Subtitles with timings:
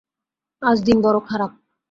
[0.61, 1.51] আজ দিন বড় খারাপ।